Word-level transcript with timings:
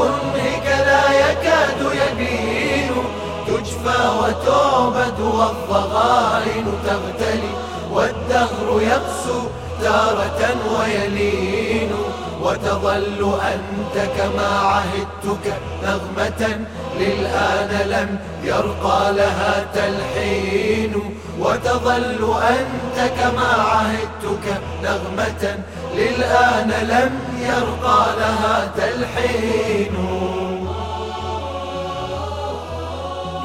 كنهك 0.00 0.66
لا 0.88 1.04
يكاد 1.30 1.80
يبين. 2.02 2.92
تجفى 3.46 4.00
وتعبد 4.20 5.20
والضغائن 5.20 6.66
تغتلي 6.86 7.52
والدهر 7.92 8.68
يقسو 8.82 9.40
تارة 9.82 10.40
ويلين. 10.78 11.92
وتظل 12.42 13.20
أنت 13.54 13.96
كما 14.18 14.50
عهدتك 14.72 15.54
نغمة 15.82 16.42
للآن 17.00 17.88
لم 17.88 18.18
يرقى 18.44 19.12
لها 19.12 19.66
تلحين. 19.74 20.94
وتظل 21.40 22.22
أنت 22.42 23.10
كما 23.20 23.50
عهدتك 23.72 24.46
نغمة 24.82 25.58
للآن 25.94 26.70
لم 26.88 27.12
يرقى 27.40 28.06
لها 28.18 28.70
تلحين. 28.76 29.94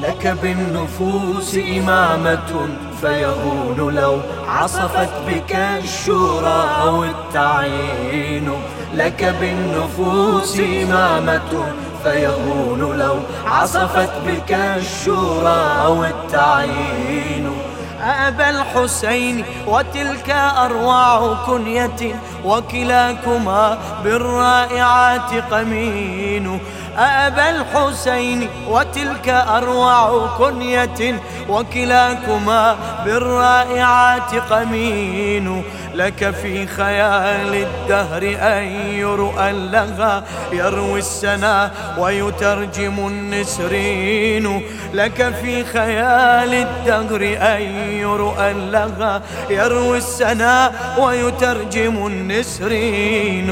لك 0.02 0.28
بالنفوس 0.42 1.56
إمامة 1.56 2.68
فيهون 3.02 3.96
لو 3.96 4.20
عصفت 4.48 5.10
بك 5.28 5.56
الشورى 5.56 6.70
أو 6.82 7.04
التعيين. 7.04 8.52
لك 8.94 9.36
بالنفوس 9.40 10.60
إمامة 10.60 11.66
فيهون 12.04 12.98
لو 12.98 13.16
عصفت 13.46 14.12
بك 14.28 14.52
الشورى 14.52 15.60
أو 15.86 16.04
التعيين. 16.04 17.52
أبا 18.02 18.50
الحسين 18.50 19.46
وتلك 19.68 20.30
أروع 20.30 21.34
كنية 21.46 22.22
وكلاكما 22.46 23.78
بالرائعات 24.04 25.32
قمين. 25.52 26.60
أبا 26.98 27.50
الحسين 27.50 28.50
وتلك 28.70 29.30
أروع 29.30 30.28
كنية 30.38 31.22
وكلاكما 31.50 32.76
بالرائعات 33.06 34.36
قمين. 34.36 35.64
لك 35.96 36.32
في 36.32 36.68
خيال 36.68 37.56
الدهر 37.56 38.24
أي 38.24 39.04
رؤى 39.04 39.52
لها 39.52 40.24
يروي 40.52 41.00
السنا 41.00 41.72
ويترجم 41.98 43.08
النسرين. 43.08 44.62
لك 44.94 45.34
في 45.42 45.64
خيال 45.64 46.54
الدهر 46.54 47.22
أي 47.22 48.06
رؤى 48.06 48.54
لها 48.54 49.22
يروي 49.50 49.98
السنا 49.98 50.72
ويترجم 51.00 52.08
النسرين. 52.08 53.50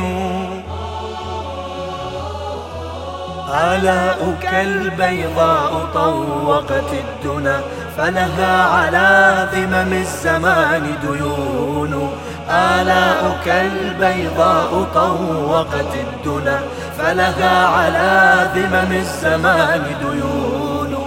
آلاؤك 3.53 4.45
البيضاء 4.53 5.89
طوقت 5.93 6.91
الدنا 6.93 7.61
فلها 7.97 8.63
على 8.63 9.47
ذمم 9.53 9.93
الزمان 9.93 10.95
ديون. 11.01 12.11
آلاؤك 12.49 13.47
البيضاء 13.47 14.87
طوقت 14.93 15.93
الدنا 15.95 16.59
فلها 16.97 17.67
على 17.67 18.49
ذمم 18.55 18.91
الزمان 18.91 19.83
ديون. 20.01 20.97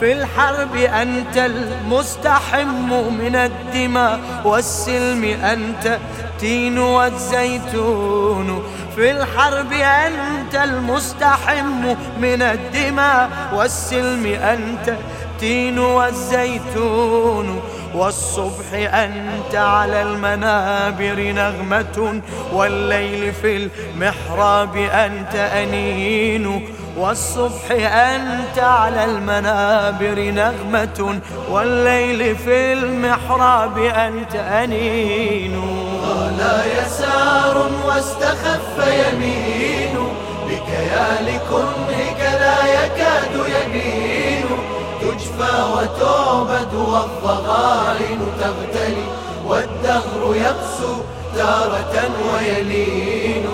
في 0.00 0.12
الحرب 0.12 0.76
أنت 0.76 1.36
المستحم 1.36 2.68
من 3.18 3.36
الدماء 3.36 4.20
والسلم 4.44 5.24
أنت 5.24 5.98
التين 6.24 6.78
والزيتون. 6.78 8.62
في 8.96 9.10
الحرب 9.10 9.72
أنت 9.72 10.54
المستحم 10.54 11.94
من 12.20 12.42
الدماء 12.42 13.30
والسلم 13.54 14.26
أنت 14.26 14.88
التين 14.88 15.78
والزيتون. 15.78 17.60
والصبح 17.94 18.72
أنت 18.74 19.54
على 19.54 20.02
المنابر 20.02 21.32
نغمة 21.32 22.20
والليل 22.52 23.32
في 23.32 23.56
المحراب 23.56 24.76
أنت 24.76 25.34
أنين. 25.34 26.68
والصبح 26.96 27.70
أنت 27.92 28.58
على 28.58 29.04
المنابر 29.04 30.20
نغمة 30.20 31.20
والليل 31.50 32.36
في 32.36 32.72
المحراب 32.72 33.78
أنت 33.78 34.34
أنين. 34.34 35.60
قال 36.02 36.62
يسار 36.78 37.70
واستخف 37.86 38.78
يمين 38.78 40.08
بكيال 40.46 41.40
كنهك 41.50 42.20
لا 42.20 42.84
يكاد 42.84 43.34
يبين. 43.34 44.44
تجفى 45.04 45.62
وتعبد 45.74 46.74
والضغائن 46.74 48.20
تغتلي 48.40 49.04
والدهر 49.46 50.34
يقسو 50.36 50.94
تارة 51.36 52.10
ويلين 52.32 53.46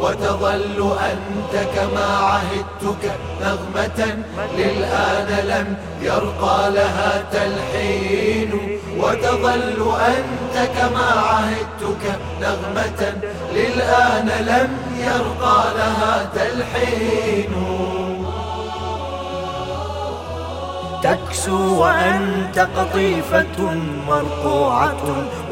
وتظل 0.00 0.92
أنت 1.00 1.66
كما 1.76 2.06
عهدتك 2.16 3.12
نغمة 3.40 4.16
للآن 4.58 5.46
لم 5.46 5.76
يرقى 6.02 6.70
لها 6.70 7.24
تلحين 7.32 8.78
وتظل 8.98 9.94
أنت 10.06 10.68
كما 10.78 11.10
عهدتك 11.20 12.18
نغمة 12.40 13.12
للآن 13.54 14.26
لم 14.46 14.78
يرقى 14.98 15.64
لها 15.76 16.28
تلحين 16.34 17.54
تكسو 21.08 21.80
وأنت 21.80 22.58
قطيفة 22.76 23.74
مرقوعة 24.08 25.02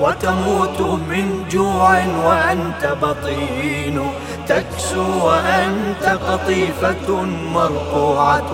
وتموت 0.01 0.81
من 0.81 1.45
جوع 1.51 1.91
وأنت 2.25 2.97
بطين. 3.03 4.11
تكسو 4.49 5.27
وأنت 5.27 6.05
قطيفة 6.29 7.23
مرقوعة 7.55 8.51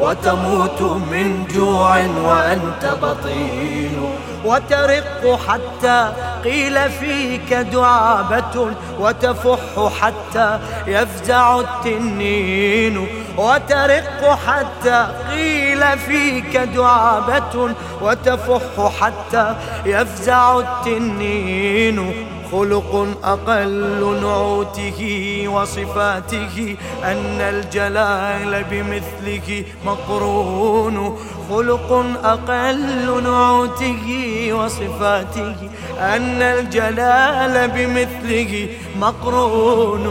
وتموت 0.00 0.82
من 0.82 1.44
جوع 1.54 1.96
وأنت 2.24 2.84
بطين. 3.02 3.96
وترق 4.46 5.38
حتى 5.48 6.12
قيل 6.44 6.90
فيك 6.90 7.54
دعابة 7.54 8.70
وتفح 9.00 9.92
حتى 10.00 10.58
يفزع 10.86 11.60
التنين 11.60 13.06
وترق 13.38 14.38
حتى 14.46 15.06
قيل 15.30 15.98
فيك 15.98 16.56
دعابة 16.56 17.74
وتفح 18.02 18.92
حتى 19.00 19.54
يفزع 19.86 20.58
التنين 20.58 22.26
خلق 22.52 23.06
أقل 23.24 24.20
نعوته 24.22 25.00
وصفاته 25.48 26.76
أن 27.04 27.40
الجلال 27.40 28.64
بمثله 28.70 29.64
مقرون. 29.86 31.18
خلق 31.50 32.04
أقل 32.24 33.22
نعوته 33.22 34.06
وصفاته 34.52 35.56
أن 36.00 36.42
الجلال 36.42 37.68
بمثله 37.68 38.68
مقرون. 39.00 40.06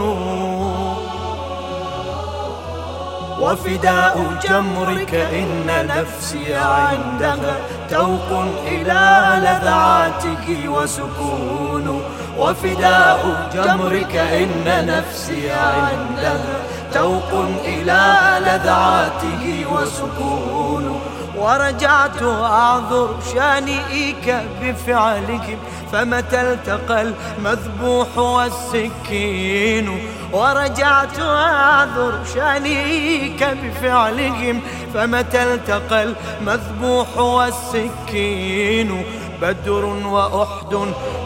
وفداء 3.40 4.16
جمرك 4.48 5.14
إن 5.14 5.86
نفسي 5.86 6.54
عندها 6.54 7.56
توق 7.90 8.44
إلى 8.66 9.04
لذعاتك 9.44 10.46
وسكون. 10.68 11.95
وفداء 12.38 13.50
جمرك 13.54 14.16
إن 14.16 14.86
نفسي 14.86 15.50
عندها 15.50 16.56
توق 16.94 17.30
إلى 17.64 18.02
لذعاته 18.40 19.64
وسكون. 19.72 21.00
ورجعت 21.38 22.22
أعذر 22.22 23.08
شانئك 23.34 24.44
بفعلك 24.62 25.58
فمتى 25.92 26.40
التقى 26.40 27.12
المذبوح 27.38 28.18
والسكين؟ 28.18 30.00
ورجعت 30.32 31.20
أعذر 31.20 32.18
شانئك 32.34 33.44
بفعلهم 33.62 34.60
فمتى 34.94 35.42
التقى 35.42 36.14
المذبوح 36.40 37.18
والسكين؟ 37.18 39.04
بدر 39.42 39.84
وأحد 39.84 40.74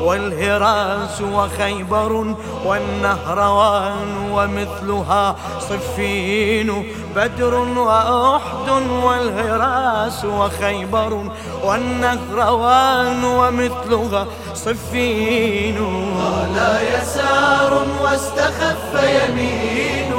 والهراس 0.02 1.20
وخيبر 1.20 2.34
والنهروان 2.64 4.30
ومثلها 4.32 5.36
صفين. 5.60 6.92
بدر 7.16 7.54
وأحد 7.54 8.68
والهراس 9.04 10.24
وخيبر 10.24 11.24
والنهروان 11.64 13.24
ومثلها 13.24 14.26
صفين. 14.54 15.78
قال 16.20 16.56
يسار 16.94 17.82
واستخف 18.02 18.92
يمين. 18.94 20.10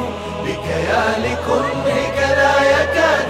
بك 0.45 0.67
لكنهك 1.17 2.17
لا 2.17 2.55
يكاد 2.71 3.20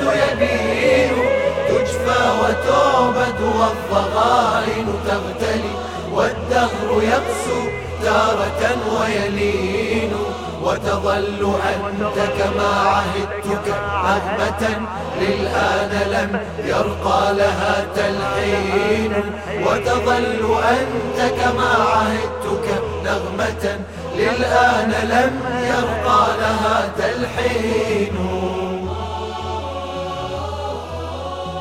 وتظل 11.02 11.54
أنت 11.74 12.18
كما 12.38 12.72
عهدتك 12.90 13.68
نغمة 14.04 14.88
للآن 15.22 15.92
لم 16.12 16.40
يرقى 16.66 17.34
لها 17.34 17.86
تلحين. 17.96 19.14
وتظل 19.66 20.58
أنت 20.70 21.20
كما 21.42 21.72
عهدتك 21.94 22.82
نغمة 23.06 23.80
للآن 24.16 24.92
لم 25.10 25.34
يرقى 25.64 26.28
لها 26.40 26.92
تلحين. 26.98 28.16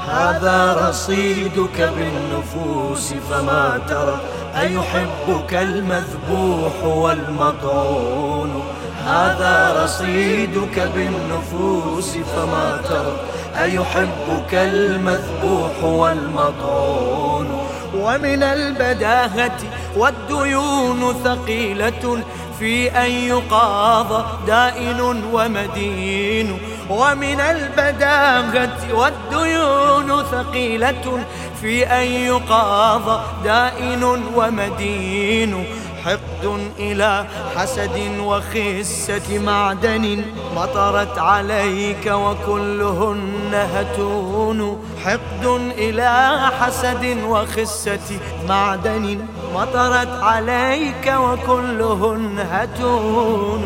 هذا 0.08 0.88
رصيدك 0.88 1.78
بالنفوس 1.96 3.14
فما 3.30 3.80
ترى 3.88 4.20
أيحبك 4.60 5.54
المذبوح 5.54 6.84
والمطعون. 6.84 8.62
هذا 9.06 9.84
رصيدك 9.84 10.90
بالنفوس 10.94 12.10
فما 12.10 12.80
ترى. 12.88 13.16
أيحبك 13.62 14.54
المذبوح 14.54 15.84
والمطعون؟ 15.84 17.66
ومن 17.96 18.42
البداهة 18.42 19.58
والديون 19.96 21.14
ثقيلة 21.24 22.22
في 22.58 22.90
أن 22.90 23.10
يقاض 23.10 24.26
دائن 24.46 25.00
ومدين. 25.32 26.58
ومن 26.90 27.40
البداهة 27.40 28.78
والديون 28.94 30.22
ثقيلة 30.22 31.24
في 31.60 31.86
أن 31.86 32.06
يقاض 32.06 33.20
دائن 33.44 34.04
ومدين. 34.36 35.64
حقد 36.04 36.44
إلى 36.78 37.26
حسد 37.56 37.96
وخسة 38.20 39.38
معدن 39.38 40.24
مطرت 40.56 41.18
عليك 41.18 42.06
وكلهن 42.06 43.54
هتون. 43.74 44.84
حقد 45.04 45.46
إلى 45.78 46.38
حسد 46.60 47.16
وخسة 47.28 48.18
معدن 48.48 49.18
مطرت 49.54 50.22
عليك 50.22 51.14
وكلهن 51.24 52.46
هتون. 52.52 53.64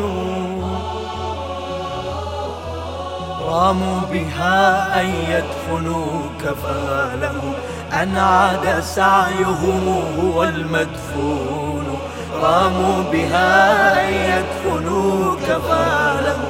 راموا 3.47 3.99
بها 4.11 5.01
أن 5.01 5.07
يدفنوك 5.29 6.41
فما 6.63 7.15
لهم 7.21 7.53
أن 7.93 8.17
عاد 8.17 8.79
سعيهم 8.83 10.05
هو 10.19 10.43
المدفون. 10.43 11.74
راموا 12.43 13.03
بها 13.11 14.07
أن 14.07 14.13
يدفنوك 14.13 15.39
فلهم 15.69 16.43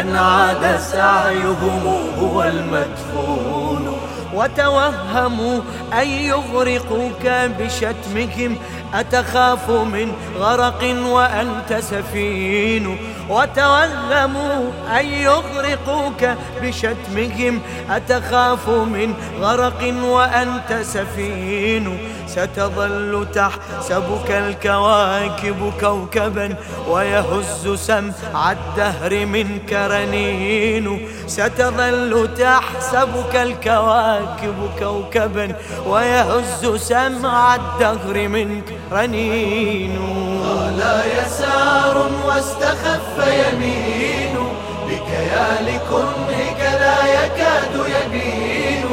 أن 0.00 0.16
عاد 0.16 0.78
سعيهم 0.78 1.82
هو 2.20 2.42
المدفون 2.42 3.98
وتوهموا 4.34 5.60
أن 6.00 6.06
يغرقوك 6.08 7.26
بشتمهم 7.60 8.56
أتخاف 8.94 9.70
من 9.70 10.12
غرق 10.38 10.96
وأنت 11.06 11.80
سفين؟ 11.80 12.98
وتوهموا 13.28 14.70
أن 15.00 15.06
يغرقوك 15.06 16.24
بشتمهم 16.62 17.60
أتخاف 17.90 18.68
من 18.68 19.14
غرق 19.40 19.94
وأنت 20.02 20.82
سفين؟ 20.82 21.98
ستظل 22.26 23.26
تحسبك 23.34 24.30
الكواكب 24.30 25.72
كوكبا 25.80 26.56
ويهز 26.88 27.68
سمع 27.74 28.52
الدهر 28.52 29.26
منك 29.26 29.72
رنين 29.72 31.08
ستظل 31.26 32.28
تحسبك 32.38 33.36
الكواكب 33.36 34.70
كوكبا 34.78 35.56
ويهز 35.86 36.62
سمع 36.76 37.54
الدهر 37.54 38.28
منك 38.28 38.64
رنين. 38.92 39.98
قال 40.44 40.80
يسار 41.18 42.10
واستخف 42.26 43.16
يمين. 43.18 44.36
بك 44.88 45.08
يا 45.32 45.62
لكنهك 45.62 46.60
لا 46.80 47.24
يكاد 47.24 47.74
يبين. 47.74 48.84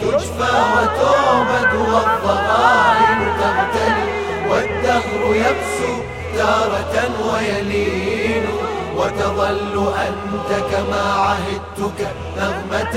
تجفى 0.00 0.54
وتعبد 0.74 1.74
والضغائن 1.74 3.20
تغتلي 3.40 4.06
والدهر 4.50 5.34
يبسو 5.34 5.92
تارة 6.36 6.94
ويلين. 7.32 8.23
وتظل 8.98 9.92
أنت 10.08 10.50
كما 10.72 11.02
عهدتك 11.02 12.00
نغمة 12.38 12.96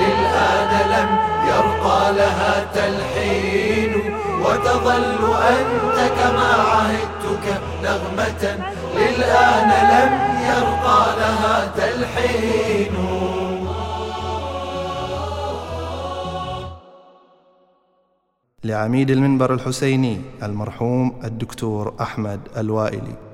للآن 0.00 0.72
لم 0.94 1.08
يرقى 1.48 2.12
لها 2.12 2.64
تلحين. 2.74 3.92
وتظل 4.44 5.22
أنت 5.56 5.98
كما 6.18 6.50
عهدتك 6.72 7.46
نغمة 7.82 8.44
للآن 8.96 9.70
لم 9.92 10.12
يرقى 10.50 11.02
لها 11.20 11.56
تلحين. 11.76 12.94
لعميد 18.64 19.10
المنبر 19.10 19.54
الحسيني 19.54 20.20
المرحوم 20.42 21.20
الدكتور 21.24 21.94
أحمد 22.00 22.40
الوائلي. 22.56 23.29